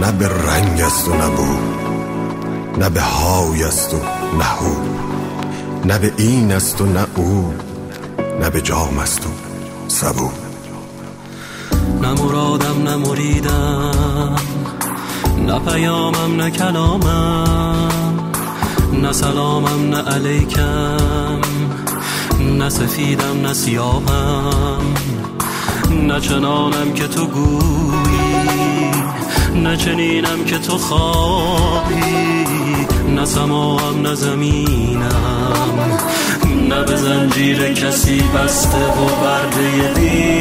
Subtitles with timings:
[0.00, 1.58] نه به رنگ است و نه بو
[2.78, 3.96] نه به های است و
[4.38, 4.74] نه هو
[5.84, 7.54] نه به این است و نه او
[8.40, 9.28] نه به جام است و
[9.88, 10.30] سبو.
[12.02, 14.36] نه مرادم نه مریدم
[15.46, 18.30] نه پیامم نه کلامم
[18.92, 21.40] نه سلامم نه علیکم
[22.58, 24.80] نه سفیدم نه سیاهم
[25.90, 29.19] نه چنانم که تو گویی.
[29.54, 32.50] نه چنینم که تو خواهی
[33.16, 35.10] نه سماهم نه زمینم.
[36.68, 40.40] نه به زنجیر کسی بسته و برده دینم.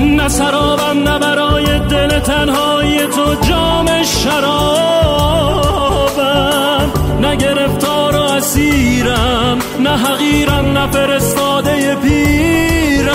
[0.00, 5.01] نه سرابم نه برای دل تنهای تو جام شرابم
[10.92, 13.12] فرستاده پیرم.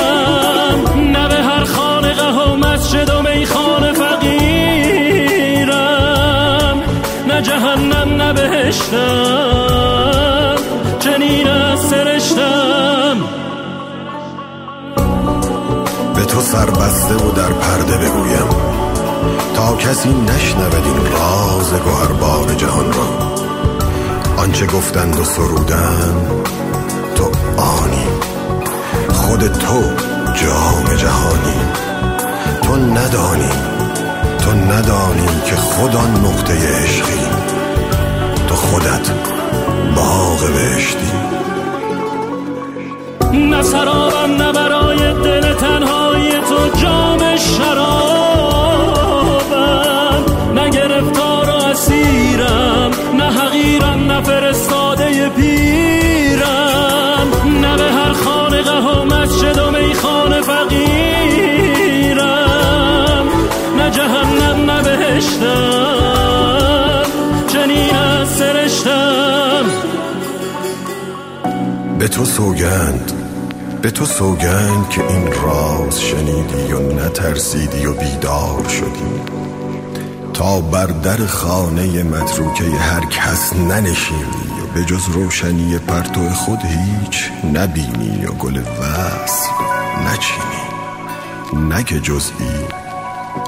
[1.12, 4.38] نه به هر خانقه و مسجد و میخانه فقیرم.
[7.28, 8.98] نه جهنم نه بهشتم.
[11.00, 13.18] چنین از سرشتم.
[16.16, 18.48] به تو سربسته و در پرده بگویم.
[19.56, 23.38] تا کسی نشنود این راز گوهربار جهان را.
[24.38, 26.48] آنچه گفتند و سرودند
[29.38, 29.82] خود تو
[30.34, 31.60] جام جهانی.
[32.62, 33.52] تو ندانی
[34.44, 37.20] تو ندانی که خود آن نقطه عشقی.
[38.48, 39.12] تو خودت
[39.96, 41.12] باغ بهشتی
[43.34, 44.38] نه سرابم
[65.18, 67.04] بهشتم
[67.48, 69.66] چنین از سرشتم.
[72.00, 73.12] به تو سوگند
[73.82, 79.22] به تو سوگند که این راز شنیدی و نترسیدی و بیدار شدی.
[80.34, 87.32] تا بر در خانه متروکه هر کس ننشینی و به جز روشنی پرتو خود هیچ
[87.54, 89.50] نبینی و گل وصل
[90.06, 90.68] نچینی.
[91.70, 92.87] نه که جزئی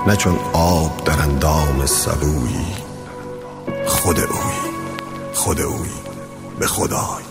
[0.10, 2.76] نه چون آب در اندام سبویی.
[3.86, 4.60] خود اوی
[5.34, 5.90] خود اوی
[6.60, 7.24] به خدای.